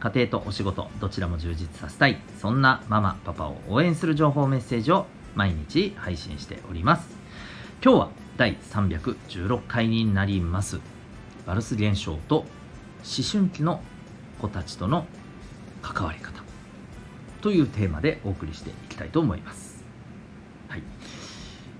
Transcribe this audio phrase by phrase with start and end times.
[0.00, 2.18] 家庭とお仕事どちらも充実させたい。
[2.40, 7.08] そんなママパパを応援する情報メッセージを毎日配信しております。
[7.84, 8.08] 今日は
[8.38, 10.80] 第316回になります。
[11.46, 12.46] バルス現象と思
[13.30, 13.82] 春期の
[14.40, 15.04] 子たちとの
[15.82, 16.42] 関わり方。
[17.42, 19.84] というテーマでお送りしていきたいと思います。
[20.68, 20.82] はい。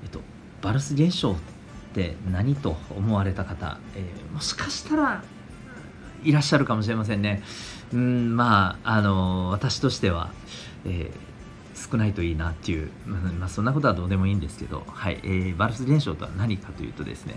[0.05, 0.21] えっと
[0.61, 1.37] バルス現象っ
[1.95, 5.25] て何と思われた方、えー、もしかしたら
[6.25, 7.43] いらっしゃるかもしれませんね。
[7.93, 10.31] うんまああの私としては、
[10.85, 17.35] えー、少ないといいなっていう、まあ、そんなことはどうでもいいんですけど、はいえー、バルス現象とは何かというとですね、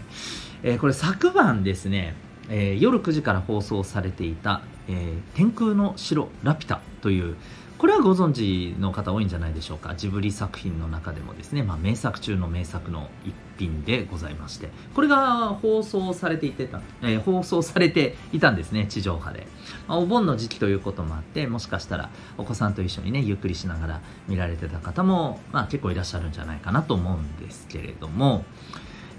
[0.62, 2.16] えー、これ昨晩ですね、
[2.50, 7.36] えー、夜9時から放送されていた「えー、天空の城ラピュタ」という
[7.78, 9.94] これはご存知の方多いんじゃないでしょうか。
[9.96, 14.70] ジブリ作品の中でもですね、まあ、名作中の名作の一品でございまして。
[14.96, 18.86] これが放送されていてた、えー、放送されていたんですね。
[18.88, 19.48] 地上波で、
[19.88, 28.46] まあ、お盆の時期ということもあってもしかしたらお子さんと一緒にねゆっくりしながら見られてた方も、まあ、結構いらっしゃるんじゃないかなと思うんですけれども、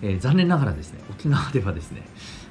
[0.02, 2.02] えー、残念ながらですね沖縄ではですね、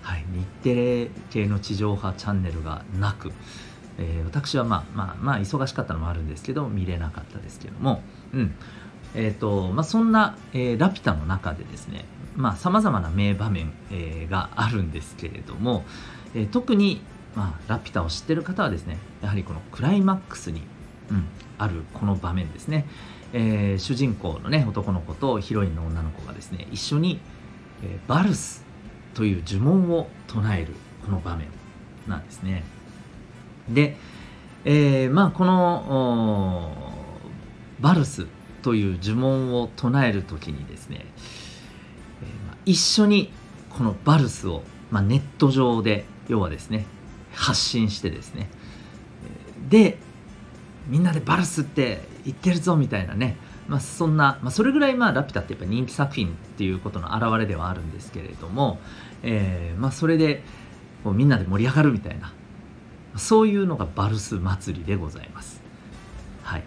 [0.01, 3.31] はい、日テレ系の地上波チャンネルがなく
[3.99, 8.01] えー、私はまあまあまあ忙しかったのもあるんですけど見れなかったですけども、
[8.33, 8.55] うん。
[9.15, 12.05] えーとまあ、そんな、えー、ラピュタの中でですね
[12.57, 15.85] さまざ、まな名場面、えー、があるんですけれども、
[16.33, 17.01] えー、特に、
[17.35, 20.63] まあ、ラピュタを知ってる方はですねやはりこのクライマックスに、
[21.11, 21.25] うん、
[21.59, 22.87] あるこの場面ですね、
[23.33, 27.19] えー、主人公のね男の子とヒロインの女の子がですね一緒に、
[27.83, 28.65] えー、バルス
[29.13, 30.73] という呪文を唱える
[31.05, 31.47] この場面
[32.07, 32.63] なんですね。
[33.69, 33.95] で、
[34.65, 36.71] えー、まあこの
[37.79, 38.27] バルス
[38.61, 41.05] という呪文を唱える時にですね、
[42.21, 43.31] えーまあ、一緒に
[43.69, 46.85] このバルスを、まあ、ネット上で要はですね
[47.33, 48.49] 発信してですね
[49.69, 49.97] で
[50.87, 53.37] みんなでバルスって言ってるぞみたいなね、
[53.67, 58.79] まあ、そんな、まあ、それぐらいまあラピュタってやっぱ人気作品っていうことの表れではあるんですけれども、
[59.23, 60.43] えーまあ、それで
[61.03, 62.33] こうみんなで盛り上がるみたいな
[63.15, 65.61] そういうのがバルス祭りでございます。
[66.43, 66.63] はい。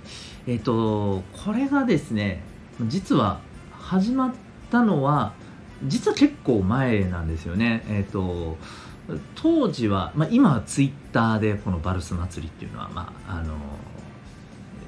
[0.46, 2.42] えっ、ー、と、これがですね、
[2.82, 3.40] 実は
[3.72, 4.34] 始まっ
[4.70, 5.34] たのは、
[5.84, 7.84] 実は結構前なんですよね。
[7.88, 8.56] えっ、ー、と、
[9.34, 13.54] 当時は、まあ、今はツイッターでこのバルス祭りっていうのは、まあ、あの、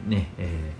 [0.08, 0.72] ね、え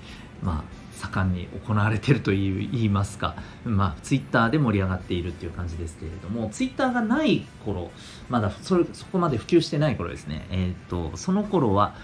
[0.43, 7.91] ー、まあ、盛んに行われてると言いますか、まあ、ツイッターで盛り上がっているっていう感じですけれども、ツイッターがない頃、
[8.29, 11.95] まだそれそこまで普及してない頃ですね、えー、っと、その頃は、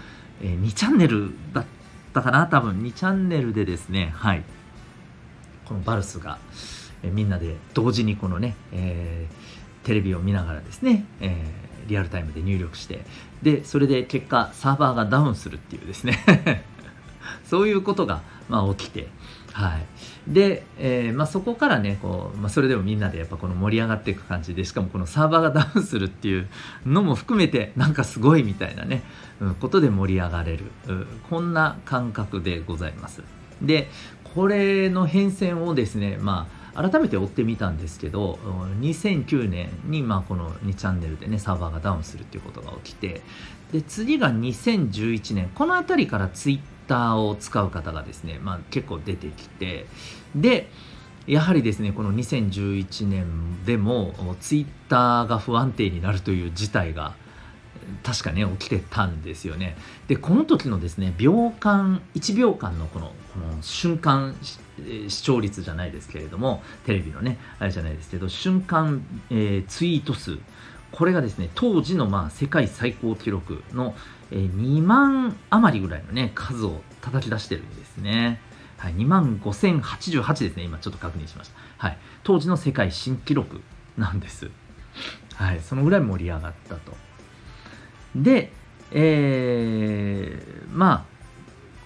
[0.41, 1.65] えー、2チャンネルだっ
[2.13, 2.81] たかな、多分。
[2.81, 4.43] 2チャンネルでですね、はい、
[5.65, 6.37] このバルスが、
[7.03, 13.01] えー、みんなで同時にこのね、えー、テレビを見ながらですね、えー、リアルタイムで入力して、
[13.41, 16.63] で、それで結果、サーバーがダウンするっていうですね。
[17.45, 19.07] そういうことが、まあ、起きて、
[19.53, 19.85] はい。
[20.27, 26.49] で、えー、まあ、そこからね、こう、まあ、それでもみんなでやっぱこの盛り上がっていく感じで、しかもこのサーバーがダウンするっていう
[26.85, 29.03] のも含めて、なんかすごいみたいなね、
[29.39, 33.23] うん、ことで盛り上がれる、うん、こんな感覚でございます。
[33.61, 33.87] で、
[34.35, 38.37] これの変遷をですね、まあ、改めて追ってみたんですけど
[38.81, 43.21] 2009年にまあこの2チャンネルでねサーバーがダウンするっていうことが起きて
[43.71, 49.85] で次が2011年この辺りからツイッターを使う方がですね、まあ、結構出てきて
[50.35, 50.69] で
[51.27, 57.15] やはりですねこの2011年でもツイッターが不安定になるという事態が
[58.03, 59.77] 確かね起きてたんですよね。
[60.07, 64.35] でこの時のですね秒間1秒間のこのこの瞬間
[65.07, 70.37] 視聴率じゃないですけれどもテレビのねあれじゃないですけど瞬間、えー、ツイート数
[70.95, 73.95] これがですね当時のまあ世界最高記録の
[74.31, 78.39] え、2万余りぐらいのね、数を叩き出してるんですね。
[78.77, 80.63] はい、2万5088ですね。
[80.63, 81.55] 今ちょっと確認しました。
[81.77, 81.97] はい。
[82.23, 83.61] 当時の世界新記録
[83.97, 84.49] なんです。
[85.35, 85.59] はい。
[85.59, 86.95] そのぐらい盛り上がったと。
[88.15, 88.51] で、
[88.91, 91.05] えー、ま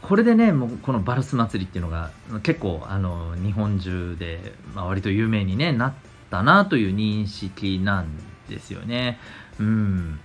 [0.04, 5.94] あ、これでね、もうこのバルス祭りっていうのが結構あの日本中で、まあ、割と有名に、ね、なっ
[6.32, 8.08] たなという認識なん
[8.50, 9.20] ですよね。
[9.60, 10.20] うん。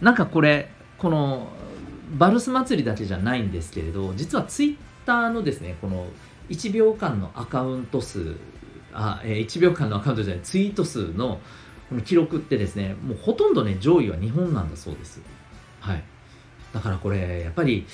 [0.00, 1.48] なんかこれ、この
[2.12, 6.06] バルス祭りだけじゃないんですけれど実はツイッターのですねこの
[6.48, 8.36] 1秒間のアカウント数
[8.92, 11.40] あ、えー、1秒間のアカウントじゃないツイート数の
[11.88, 15.20] この記録ってですねもうほとんどね上位は日本なんだそうです
[15.80, 16.02] はい
[16.72, 17.86] だからこれやっぱり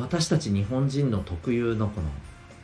[0.00, 2.08] 私たち日本人の特有のこの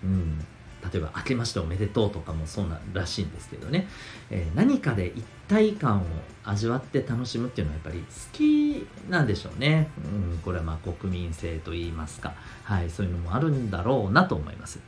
[0.05, 0.45] うん
[0.93, 3.89] 例えば「明けましておめでとう」とかもそうならしいんですけどね、
[4.31, 6.05] えー、何かで一体感を
[6.45, 9.91] 味わって楽しむっていうのはやっぱり好きなんでしょうね、
[10.33, 12.35] うん、これはまあ国民性といいますか、
[12.65, 14.81] はい、そういうのもあるんだろうなと思います。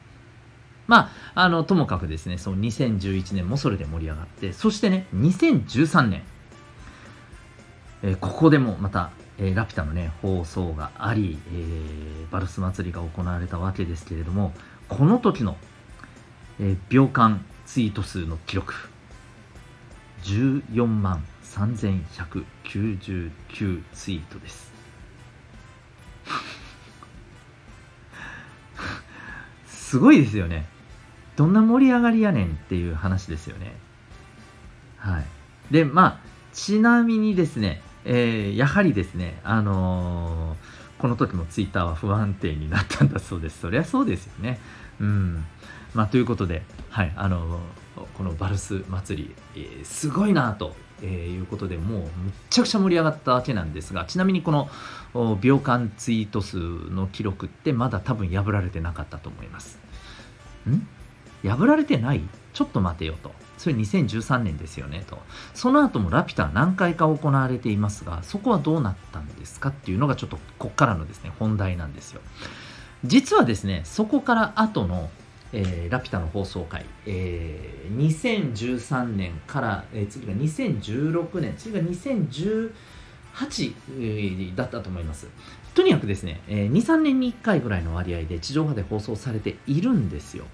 [0.86, 6.22] まあ、あのともかくですねそう2011年もそれで盛り上がってそしてね2013年、
[8.02, 14.52] えー、ここでもまたえー、ラピュタのね放送があり、えー、バルス祭りが行われたわけですけれども
[14.88, 15.56] この時の
[16.60, 18.74] えー、秒間ツイート数の記録。
[20.24, 24.72] 14万3199ツイートです。
[29.66, 30.66] すごいですよね。
[31.36, 33.76] どんな盛り上がりやねんっていう話ですよね。
[34.98, 35.26] はい。
[35.70, 36.18] でまあ
[36.52, 43.60] ちなみにですね、えー、やはりですねあのー、この時もツイッターは不安定になったんだそうです。
[43.60, 44.58] そりゃそうですよね。
[45.00, 45.44] うん。
[45.94, 47.60] まあ、ということで、はい、あの
[48.14, 52.10] このバルス祭り、えー、すごいなと、えー、いうことでもうむっ
[52.50, 54.68] ちゃくちゃ盛り上がったわけなんですがちなみにこの
[55.40, 59.78] 秒間ツイート数の記録ってまだ多分破られてなかったと思います。
[60.68, 60.86] ん？
[61.42, 62.22] 破られてない？
[62.52, 63.32] ちょっと待てよと。
[63.56, 65.18] それ2013年ですよねと。
[65.54, 72.20] その後もラピュタ何回か行われていますが、そこはどうなったんですかっていうのがちょっとこっからのですね、本題なんですよ。
[73.04, 75.10] 実はですね、そこから後の
[75.52, 82.72] えー、ラピュタの放送回、えー、2013年から、えー、次が2016年、次が2018、
[83.38, 85.28] えー、だったと思います。
[85.74, 90.44] とにかくですね、えー、2、3年に1回ぐらいの割合で地上波で放送されているんですよ。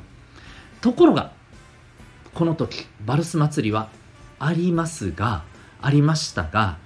[0.81, 1.33] ところが、
[2.35, 3.89] この時、バルス祭りは
[4.39, 5.45] ありますが、
[5.81, 6.79] ありましたが、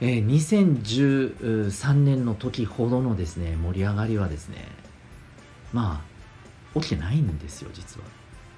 [0.00, 4.66] えー、2013年の時ほどのですね、盛り上がりはですね、
[5.72, 6.13] まあ、
[6.74, 8.06] 起きてないんですよ実は。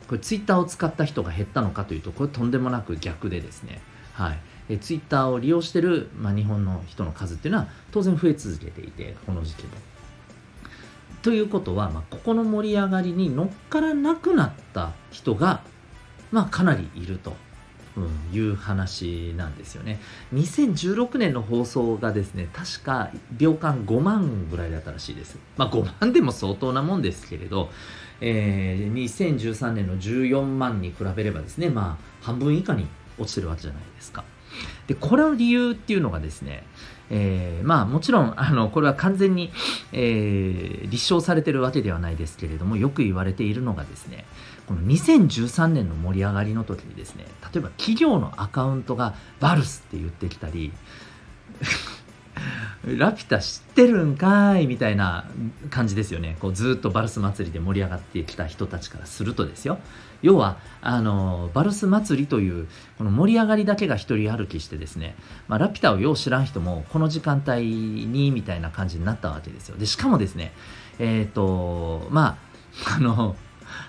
[0.09, 3.81] これツイッターを使った人が減ったのかというとこれとんでもなく逆でですね。
[4.13, 4.39] はい。
[4.69, 9.71] えツイッターを利用してる、まあ、日本の人の数っていうのは当然増え続けていてこの時期も。
[11.23, 15.63] ということは、まあ、ここの盛り上がりに乗っからなくなった人が、
[16.31, 17.35] まあ、かなりいると。
[17.97, 19.99] うん、いう話なんですよね。
[20.35, 25.39] 2016年の放送がですね、確か秒間5万ぐらいだったらしいです。
[25.57, 27.71] まあ5万でも相当なもんですけれど、
[28.21, 32.87] えー、2013年の14万に比べればですね、まあ半分以下に
[33.19, 34.25] 落ちてるわけじゃないですか。
[34.87, 36.65] で、これの理由っていうのがですね、
[37.11, 39.53] えー、まあもちろんあのこれは完全に、
[39.93, 44.25] えー、立証されてるわけではないですけれどもよく言われているのがですね
[44.67, 50.73] この2013年の盛り上がりの時にですね例えば企業のアカウントがバルスって言ってきたり
[52.87, 55.29] ラピュタ知ってるんかいみたいな
[55.71, 56.37] 感じですよね。
[56.39, 59.79] こうずっとバルス祭りで盛り上がってきた人たちからするとですよ。
[60.23, 65.17] 要はあのバルス祭りというこの盛り上がりだけが一人歩きしてですね、
[65.49, 69.77] まあ、ラピュタをよう知らん人もこの時間帯にみたいな感じになったわけですよ。
[69.77, 70.53] でしかもですね
[71.01, 72.39] えっ、ー、とま
[72.85, 73.37] あ あの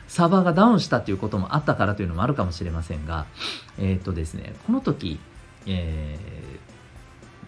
[0.07, 3.25] サーバーがダウンしたということもあったからというのもあるかもしれませんが、
[3.77, 5.19] えっ、ー、とですね、この時、
[5.67, 6.66] えー、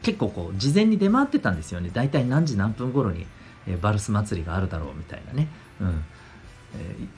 [0.01, 1.89] 結構こう、事前に出回ってたんですよね。
[1.93, 3.25] 大体何時何分頃に、
[3.67, 5.47] えー、バルス祭りがあるだろうみたいなね。
[5.81, 6.03] うん。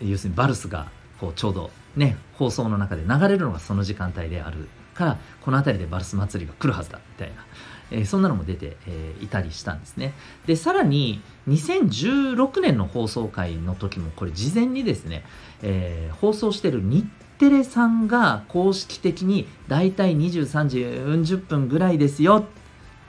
[0.02, 7.46] え要するにバルスがこうちょうどね、放送の中で流れるのがその時間帯であるから、この辺りでバルス祭りが来るはずだみたいな。
[7.92, 10.14] えー、そんなのも出て、えー、いたりしたんですね。
[10.46, 15.24] で、さらに2016年の放送回の時もこれ事前にですね、
[15.62, 17.06] えー、放送してる日
[17.38, 22.46] テレさんが公式的にだいたい23時40分ぐらいですよ。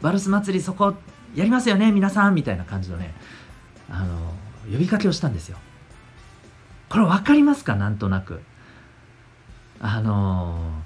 [0.02, 0.94] バルス祭りそこ
[1.35, 3.14] やりますよね皆さんみたいな感じのね、
[3.88, 4.35] あの、
[4.71, 5.56] 呼びかけをしたんですよ。
[6.88, 7.75] これ分かりますか？
[7.75, 8.40] なんとなく。
[9.80, 10.82] あの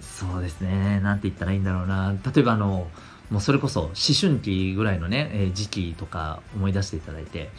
[0.00, 1.00] そうですね。
[1.00, 2.14] なんて言ったらいいんだろうな。
[2.34, 2.88] 例えばあの、
[3.30, 7.50] もうそれこそ思春期ぐらいのね、え、時期とか思い出していただいて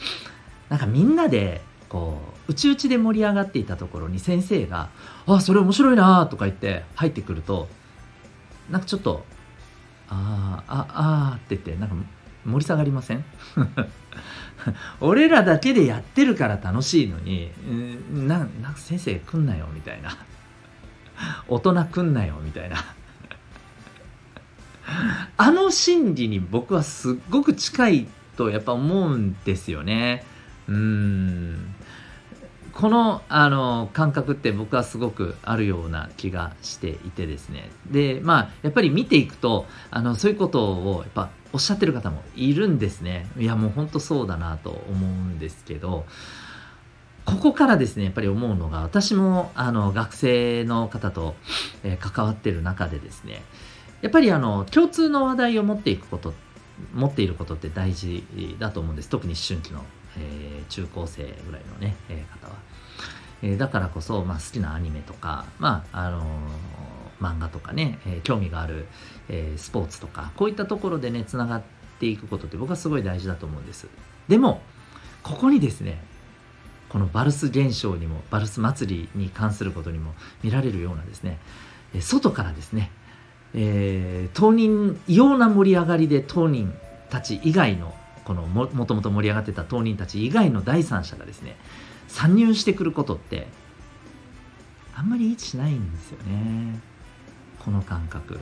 [0.70, 4.90] なんかみんなでこううちうちで盛り上がっていたところに先生が
[5.26, 7.68] 「あそれ面白いな」とか言って入ってくると
[8.70, 9.26] なんかちょっと
[10.10, 11.96] 「ああああ」って言ってなんか
[12.46, 13.24] 盛り下がりません？
[15.02, 17.50] 俺らだけでやってるから楽しいのに
[18.28, 20.18] ななんか先生来んなよみたいな。
[21.48, 22.78] 大人来んなよみたいな。
[25.38, 28.08] あの心理に僕はすっごく近い
[28.38, 30.26] とやっぱ思うんですよね。
[30.68, 31.74] うん。
[32.74, 37.70] このあの感覚って僕はすごくあるような気がしていてですね。
[37.90, 43.28] でまあやっぱり見ていくとあのそういうことをやっぱおっしゃってる方もいるんですね。
[43.38, 46.06] いやもうほんとそうだなと思うんですけど
[47.26, 51.36] ここからですねやっぱり思うのが私もあの学生の方と、
[51.84, 53.44] えー、関わってる中でですね
[54.02, 56.34] やっぱりあの共通の話題を持っていくこと
[56.94, 58.26] 持っていることって大事
[58.60, 59.10] だと思うんです。
[59.10, 59.84] 特に思春期の。
[60.18, 62.56] えー、中高生ぐらいのね、えー、方は。
[63.42, 66.24] え、だからこそ、まあ、好きなアニメとか、まああの
[67.22, 68.86] 漫画とかね、え興味がある、
[69.30, 71.62] えスポーツとか、こういったところでね、つながっ
[72.00, 73.88] ていくことって僕はすごい大事だと思うんです。
[74.28, 74.62] でも、
[75.22, 76.04] ここにですね、
[76.90, 81.40] このバルス現象にも、バルス祭りに関することにも見られるようなですね、
[82.02, 82.92] 外からですね、
[83.54, 86.74] えー、当人、異様な盛り上がりで当人
[87.10, 87.94] たち以外の
[88.26, 91.58] このもともと盛り上がってた当人たち以外の第三者がですね
[92.08, 93.48] 参入してくることって
[94.96, 96.80] あんまりいいしないんですよね
[97.64, 98.42] この感覚。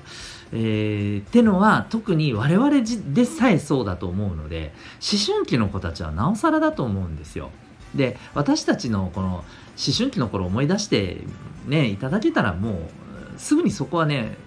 [0.51, 2.81] えー、ってのは特に我々
[3.13, 7.51] でさえそうだと思うので思春期の子たちはなおさらだと思うんですよ。
[7.93, 9.43] で私たちのこの思
[9.95, 11.17] 春期の頃思い出して
[11.67, 12.89] ねいただけたらも
[13.35, 14.37] うすぐにそこはね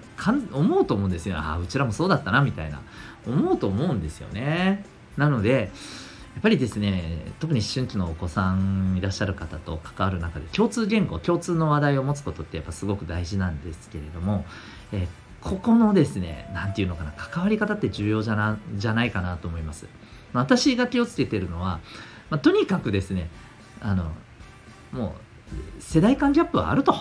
[0.53, 2.81] 思うと思うんですよああうちらもそうだったなみたいな
[3.27, 4.85] 思うと思うんですよね
[5.17, 5.71] なので、
[6.35, 14.45] やっぱりですね、特に思春期のお子さんいらっしゃる方と関わる中で、共通言語、共通の話題を持つことってやっぱすごく大事なんですけれども、
[14.93, 15.07] え
[15.41, 19.87] ここのですね、なんていうのかな、関わり方って重要じゃなじゃないかなと思います。
[20.33, 21.81] ま私が気をつけてるのは、
[22.31, 23.29] まあ、とにかくですね、
[23.81, 24.11] あの、
[24.91, 25.15] も
[25.79, 26.95] う、世代間ギャップはあると。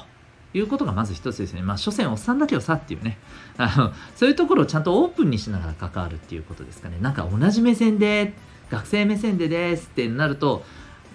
[0.54, 1.62] いうことがまず一つですね。
[1.62, 3.18] まあ、所詮おっさんだけどさっていうね。
[3.58, 6.98] あの、そういうところをちゃんとオープンにしながら関わるっていうことですかね。
[7.02, 8.34] なんか同じ目線で、
[8.70, 10.64] 学生目線でですってなると、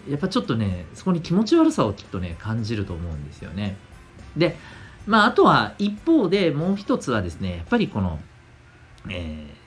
[0.08, 3.76] やっぱちょっとね、そこに気持ち悪さをきっとね、感じると思うんですよね。
[4.36, 4.56] で、
[5.06, 8.18] まあ、あとは一方でもう一つはですね、やっぱりこの、
[9.08, 9.57] えー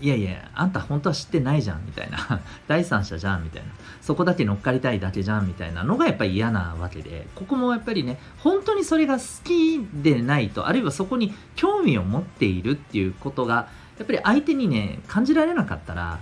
[0.00, 3.68] いやいや、あんた本当は知ってないじゃんみたいな、 第三者じゃんみたいな、
[4.00, 16.18] そこだけ乗っかりたいだけじゃんみたいなのがやっぱり嫌なわけで、ここもやっぱりね、本当にそれが好きでないと、あるいはそこに興味を持っているっていうことが、やっぱり相手にね、感じられなかったら、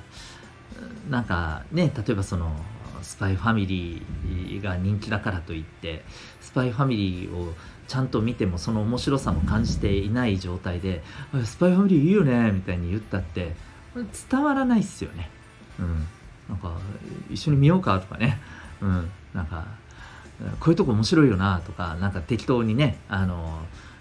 [1.11, 2.55] なんかね、例えばその、
[3.03, 6.05] スパイファミリーが人気だからといって
[6.41, 7.53] スパイファミリーを
[7.89, 11.03] ちゃんと見てもその面白さも感じていない状態で
[11.45, 13.55] 「スパイファミリーいいよね」みたいに言ったって
[14.31, 15.31] 伝わらないっすよね。
[15.79, 16.07] うん。
[16.49, 16.73] なんか、
[17.31, 18.41] 一緒に見ようかとかね。
[18.81, 19.11] うん。
[19.35, 19.67] なんか、
[20.61, 23.61] こういうとこ面白いよなとか、なんか適当にね、あの、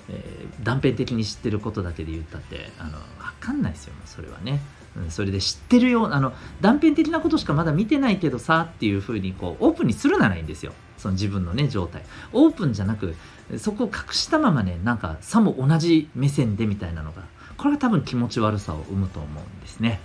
[0.10, 4.60] え、断片的に知ってることだけで言ったって、あの、わかんないですよ、それはね。
[4.96, 12.04] うん、それで知ってるよあの断片的なことしかまだ見てないけどさっていうふうにこうオープンにするならいいんですよその自分のね状態
[12.34, 13.16] オープンじゃなく
[13.58, 17.24] そこを隠したままねなんかさも同じ目線でみたいなのが
[17.58, 20.00] これが多分気持ち悪さを生むと思うんですね。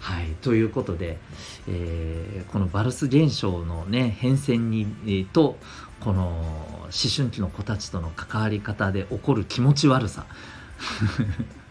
[0.00, 1.18] はい、ということで、
[1.66, 5.58] えー、このバルス現象のね変遷に、えー、と
[6.00, 10.26] この思春期の子たちとの関わり方で起こる気持ち悪さ。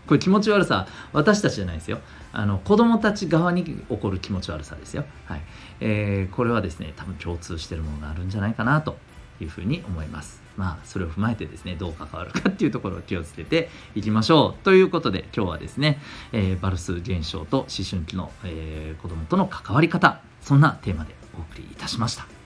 [0.08, 2.00] これ気持ち悪さ私たちじゃないですよ。
[2.32, 5.42] あの子供たち側に起こる気持ち悪さですよ、はい。
[5.82, 8.98] えー、これはですね多分共通してるものがあるんじゃないかなと
[9.42, 10.42] いうふうに思います。
[10.56, 14.64] まあ、それを踏まえてですね、どう関わるかっていうところを気をつけていきましょう。
[14.64, 16.00] ということで、今日はですね、
[16.32, 22.37] えー、バルス現象と思春期の、えー、子供との関わり方、そんなテーマでお送りいたしました。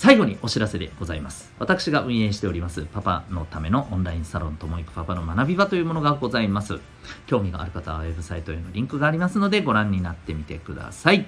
[0.00, 1.52] 最後にお知らせでございます。
[1.58, 6.78] 私が運営しております、パパのためのオンラインサロンともいくパパの学び場というものがございます。
[7.26, 11.26] 興味がある方はウェブサイトへのリンクがありますので、ご覧になってみてください。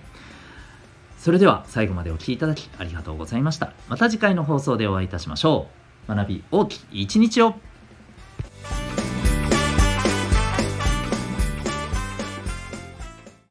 [1.19, 3.75] それでは最後までお聴きいただきありがとうございました。
[3.91, 5.67] また次回の放送でお会いいたしましょ
[6.09, 6.15] う。
[6.15, 7.55] 学び大きい一日を